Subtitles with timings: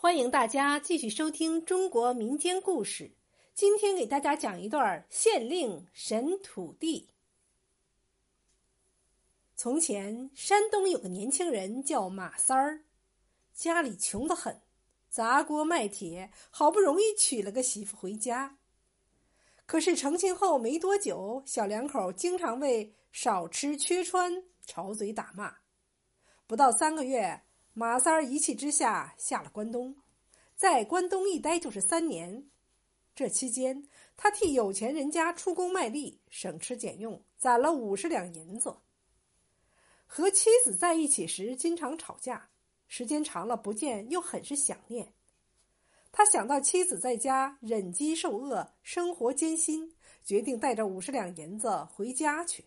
[0.00, 3.10] 欢迎大家继续收听中国民间故事。
[3.52, 7.08] 今天给大家讲一段县令审土地。
[9.56, 12.84] 从前，山东有个年轻人叫马三儿，
[13.52, 14.62] 家里穷得很，
[15.10, 18.56] 砸锅卖铁，好不容易娶了个媳妇回家。
[19.66, 25.56] 可是成亲后没多久，小两口经常为少吃缺穿吵嘴打骂。
[26.46, 27.42] 不到三个月。
[27.78, 29.94] 马三儿一气之下下了关东，
[30.56, 32.50] 在关东一待就是三年。
[33.14, 38.78] 这期间，他替有钱人家出工卖力，省吃俭用，攒了五十两银子。
[40.08, 42.50] 和妻子在一起时，经常吵架，
[42.88, 45.12] 时间长了不见，又很是想念。
[46.10, 52.64] 他想到妻子在家忍饥受饿，生活艰辛，决定带着五十两银子回家去。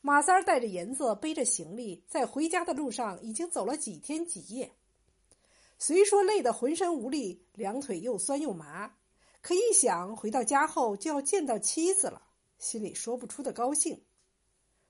[0.00, 4.72] 马三儿带着银子，背着行李，在回家的路上已经走了几天几夜。
[5.76, 8.94] 虽说累得浑身无力，两腿又酸又麻，
[9.42, 12.22] 可一想回到家后就要见到妻子了，
[12.58, 14.04] 心里说不出的高兴。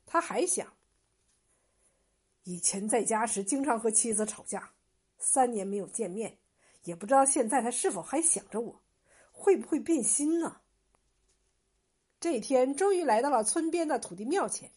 [0.07, 0.75] 他还想，
[2.45, 4.73] 以前在家时经常和妻子吵架，
[5.19, 6.39] 三年没有见面，
[6.85, 8.81] 也不知道现在他是否还想着我，
[9.33, 10.61] 会不会变心呢？
[12.21, 14.71] 这一天终于来到了村边的土地庙前。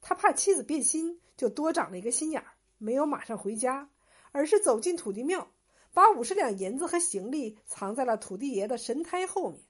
[0.00, 3.90] 他怕妻子变心，就多长了一个心眼儿，没有马上回家，
[4.32, 5.50] 而是走进土地庙，
[5.92, 9.60] 把五十两银子和行李藏在了土地爷的神胎后面。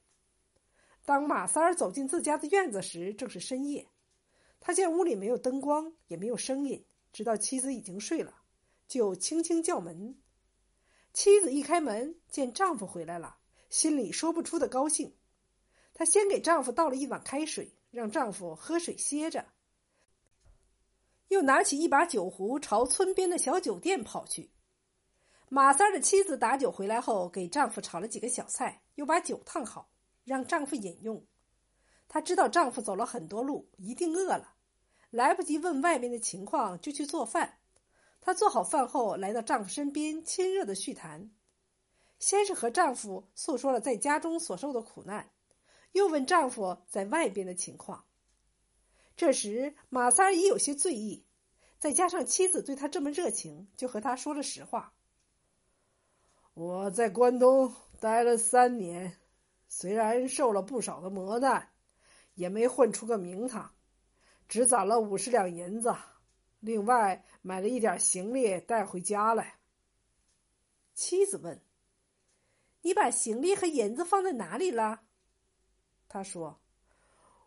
[1.04, 3.88] 当马三儿走进自家的院子时，正是深夜。
[4.60, 8.42] 他见屋里没有灯光，也没有声音，知道妻子已经睡了，
[8.86, 10.16] 就轻轻叫门。
[11.12, 15.16] 妻子一开门，见丈夫回来了，心里说不出的高兴。
[15.94, 19.46] 她先给丈夫倒了一碗开水，让丈夫喝水歇着。
[21.30, 24.50] 又拿起一把酒壶，朝村边的小酒店跑去。
[25.48, 29.92] 马三的妻子打酒回来后，给丈夫炒了几个小菜，又把酒烫好，
[30.24, 31.24] 让丈夫饮用。
[32.08, 34.54] 她知道丈夫走了很多路，一定饿了，
[35.10, 37.58] 来不及问外面的情况，就去做饭。
[38.20, 41.30] 她做好饭后，来到丈夫身边，亲热的叙谈。
[42.18, 45.30] 先是和丈夫诉说了在家中所受的苦难，
[45.92, 48.04] 又问丈夫在外边的情况。
[49.20, 51.26] 这时，马三儿已有些醉意，
[51.78, 54.94] 再加上妻子对他这么热情，就和他说了实话
[56.56, 59.18] ：“我在关东待了三年，
[59.68, 61.68] 虽然受了不少的磨难，
[62.32, 63.74] 也没混出个名堂，
[64.48, 65.94] 只攒了五十两银子，
[66.60, 69.58] 另外买了一点行李带回家来。”
[70.96, 71.60] 妻子问
[72.80, 75.02] ：“你把行李和银子放在哪里了？”
[76.08, 76.59] 他说。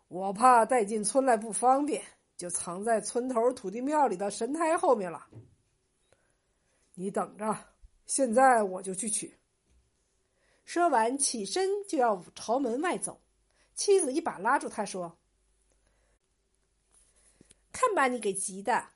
[0.08, 2.02] 我怕带进村来不方便，
[2.36, 5.26] 就藏在村头土地庙里的神台后面了。
[6.94, 7.56] 你等着，
[8.06, 9.36] 现在我就去取。
[10.64, 13.20] 说完，起身就要朝门外走，
[13.74, 15.18] 妻子一把拉住他，说
[17.72, 18.90] ：“看把你给急的，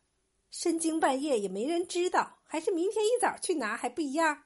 [0.51, 4.45] 深更半夜也没人知道，还是明天一早去拿还不一样。”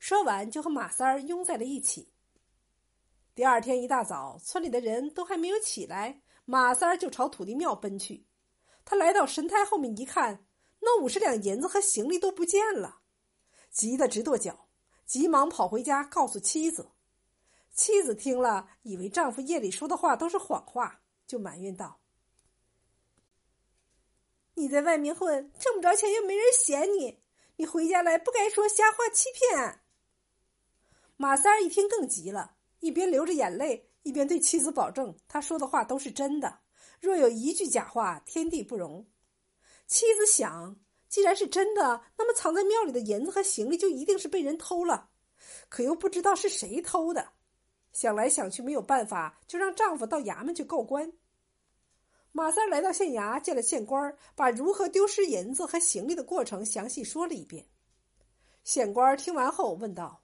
[0.00, 2.12] 说完，就和马三儿拥在了一起。
[3.40, 8.26] 第二天一大早，村里的人都还没有起来，马三儿就朝土地庙奔去。
[8.84, 10.44] 他来到神台后面一看，
[10.80, 13.00] 那五十两银子和行李都不见了，
[13.70, 14.68] 急得直跺脚，
[15.06, 16.90] 急忙跑回家告诉妻子。
[17.72, 21.98] 妻子听了，以为丈夫夜里说的话都是谎话，就埋怨道
[24.52, 27.22] ：“你在外面混，挣不着钱，又没人嫌你，
[27.56, 29.80] 你回家来不该说瞎话欺骗。”
[31.16, 32.56] 马三儿一听更急了。
[32.80, 36.60] 一边流着眼泪，一边对妻子保证：“他说的话都是真的，
[37.00, 39.06] 若有一句假话，天地不容。”
[39.86, 40.76] 妻子想，
[41.08, 45.10] 既然是真的，那么藏在庙里的银子和行李就一定是被人偷了，
[45.68, 47.32] 可又不知道是谁偷的。
[47.92, 51.12] 想来想去没有办法，就让丈夫到衙门去告官。
[52.32, 57.66] 马三来到县衙，见了县官，把如何丢失银子和行李的过程详细说了一遍。
[58.62, 60.19] 县官听完后问道。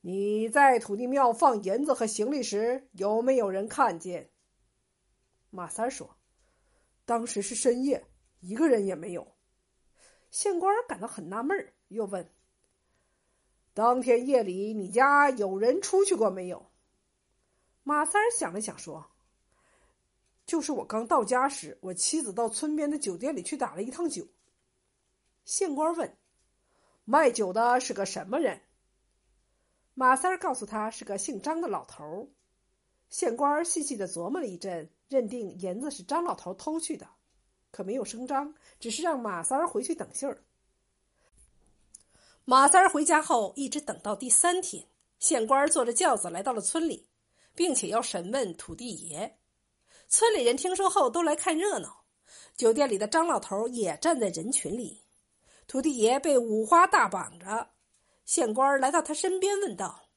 [0.00, 4.30] 你在土地庙放银子和行李时，有没有人看见？
[5.50, 6.16] 马三说
[7.04, 8.06] ：“当时是深夜，
[8.40, 9.34] 一个人也没有。”
[10.30, 12.30] 县官感到很纳闷儿，又问
[13.74, 16.70] ：“当天夜里你家有人出去过没有？”
[17.82, 19.10] 马三想了想说
[20.46, 24.28] ：“就是我刚到家时，我妻子到村边的酒店里去打了一趟酒。”
[25.44, 26.16] 县官问
[27.04, 28.60] ：“卖酒的是个什么人？”
[29.98, 32.28] 马三儿告诉他是个姓张的老头儿，
[33.10, 37.08] 县官细细的琢磨了一阵，认定银子是张老头偷去的，
[37.72, 40.44] 可没有声张，只是让马三儿回去等信儿。
[42.44, 44.86] 马三儿回家后，一直等到第三天，
[45.18, 47.08] 县官坐着轿子来到了村里，
[47.56, 49.36] 并且要审问土地爷。
[50.06, 52.04] 村里人听说后都来看热闹，
[52.54, 55.02] 酒店里的张老头也站在人群里。
[55.66, 57.70] 土地爷被五花大绑着，
[58.28, 60.10] 县官来到他身边问道：“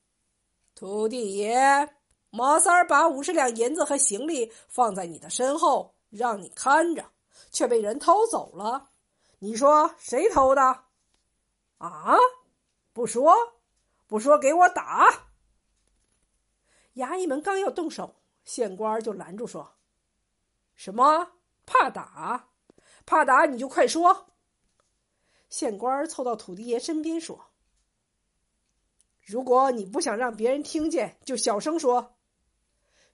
[0.75, 1.95] 土地爷，
[2.29, 7.05] 马三儿把五十两银子和行李放在你的身后，让你看着，
[7.51, 8.89] 却被人偷走了。
[9.39, 10.61] 你说谁偷的？”
[11.79, 12.17] 啊！
[12.91, 13.33] 不说，
[14.07, 15.29] 不说，给我打！
[16.95, 19.75] 衙役们刚要动手，县官就拦住说
[20.75, 21.31] ：“什么？
[21.65, 22.49] 怕打？
[23.05, 24.33] 怕打你就快说！”
[25.47, 27.50] 县官凑到土地爷身边说
[29.25, 32.15] ：“如果你不想让别人听见，就小声说。”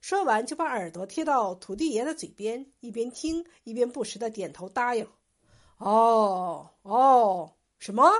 [0.00, 5.08] 说完，就把耳朵贴到土地爷的嘴边，一边听一边不时的点头答应
[5.78, 8.12] ：“哦，哦，什么？”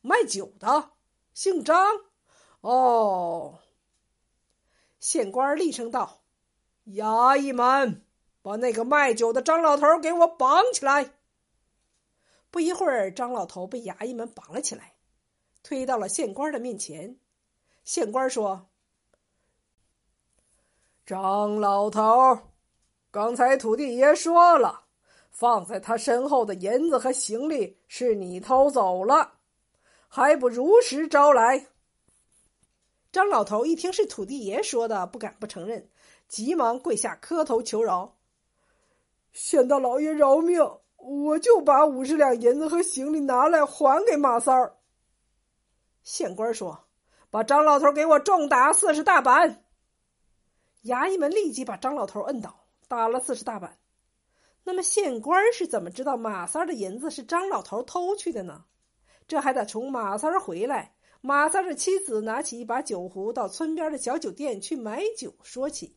[0.00, 0.90] 卖酒的，
[1.34, 1.76] 姓张。
[2.60, 3.58] 哦，
[5.00, 6.22] 县官厉声道
[6.88, 8.04] ：“衙役们，
[8.42, 11.10] 把那个卖酒的张老头给我绑起来！”
[12.50, 14.94] 不一会儿，张老头被衙役们绑了起来，
[15.62, 17.18] 推到了县官的面前。
[17.88, 18.68] 县官说
[21.06, 22.38] ：“张老头，
[23.10, 24.84] 刚才土地爷说了，
[25.30, 29.38] 放在他身后的银子和行李是你偷走了。”
[30.06, 31.68] 还不如实招来！
[33.10, 35.88] 张老头一听是土地爷说的，不敢不承认，
[36.28, 38.18] 急忙跪下磕头求饶
[39.32, 40.60] ：“县大老爷饶命！
[40.96, 44.76] 我就把五十两银子和行李拿来还给马三儿。”
[46.04, 46.84] 县官说
[47.30, 49.64] ：“把张老头给我重打四十大板！”
[50.84, 53.78] 衙役们立即把张老头摁倒，打了四十大板。
[54.64, 58.64] 那么县官是怎么知道马三的银子是张老头偷去的呢？
[59.26, 65.96] 这还得从马三回来，马三的妻子拿起一把酒壶到村边的小酒店去买酒说起。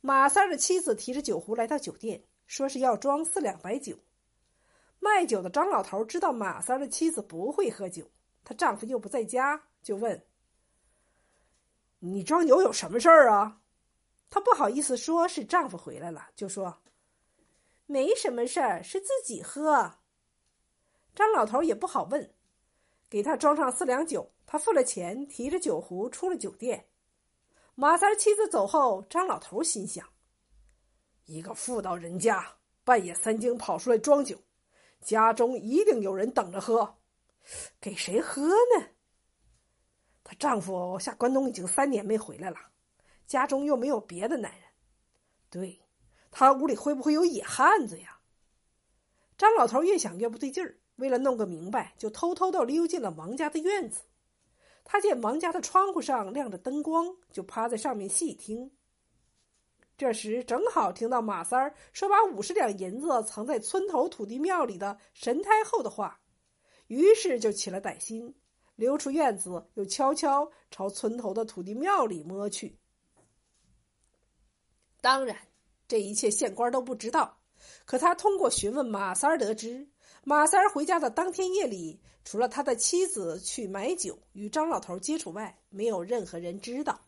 [0.00, 3.98] 马三的妻子提着酒壶来到酒店，说是要装四两白酒。
[4.98, 8.10] 卖酒的张老头知道马三的妻子不会喝酒，
[8.44, 10.26] 她丈夫又不在家，就问
[12.00, 13.60] ：“你装酒有什么事儿啊？”
[14.30, 16.82] 她不好意思说是丈夫回来了，就说
[17.86, 19.98] ：“没什么事儿，是自己喝。”
[21.14, 22.32] 张老头也不好问，
[23.08, 26.86] 给他装上四两酒，他付了钱，提着酒壶出了酒店。
[27.74, 30.06] 马三妻子走后，张老头心想：
[31.24, 34.40] 一个妇道人家，半夜三更跑出来装酒，
[35.00, 36.98] 家中一定有人等着喝，
[37.80, 38.86] 给谁喝呢？
[40.22, 42.58] 她丈夫下关东已经三年没回来了，
[43.26, 44.62] 家中又没有别的男人，
[45.48, 45.80] 对，
[46.30, 48.18] 他屋里会不会有野汉子呀？
[49.36, 50.76] 张老头越想越不对劲儿。
[50.96, 54.02] 为了弄个明白，就偷偷的溜进了王家的院子。
[54.84, 58.70] 他见王家的窗户上亮着灯光，就趴在上面细听。
[59.96, 66.20] 这时正好听到马三儿说把五十两银子藏在村头土地庙里的神太后的话，
[66.88, 68.34] 于是就起了歹心，
[68.80, 72.78] 溜出院子，又悄悄朝村头的土地庙里摸去。
[75.02, 75.36] 当然，
[75.86, 77.38] 这一切县官都不知道，
[77.84, 79.86] 可他通过询问马三儿得知。
[80.24, 86.98] 马三儿回家的当天夜里，除了他的妻子去买酒与张老头接触外，没有任何人知道。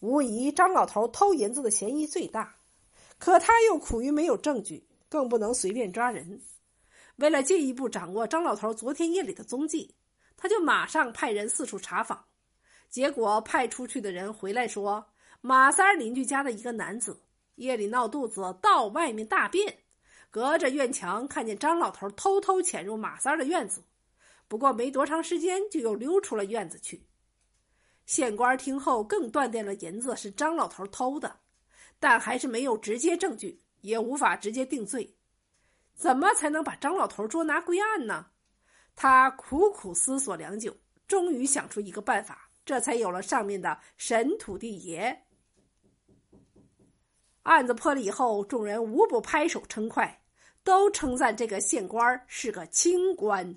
[0.00, 2.56] 无疑，张老头偷银子的嫌疑最大。
[3.18, 6.40] 可他又苦于没有证据，更不能随便抓人。
[7.16, 9.94] 为了进一步掌握张老头昨天夜里的踪迹，
[10.40, 12.24] 他就马上派人四处查访。
[12.88, 15.06] 结果派出去的人回来说，
[15.42, 17.22] 马三邻居家的一个男子
[17.56, 19.78] 夜里闹肚子，到外面大便。
[20.30, 23.82] 隔着院墙看见张老头偷偷潜入马三的院子，
[24.48, 27.04] 不过没多长时间就又溜出了院子去。
[28.06, 31.40] 县官听后更断定了银子是张老头偷的，
[31.98, 35.16] 但还是没有直接证据，也无法直接定罪。
[35.94, 38.26] 怎么才能把张老头捉拿归案呢？
[39.02, 40.76] 他苦苦思索良久，
[41.08, 45.22] 终于想出一个办法，这才有了上面的神土地爷。
[47.44, 50.20] 案子破了以后，众人无不拍手称快。
[50.62, 53.56] 都称赞这个县官是个清官。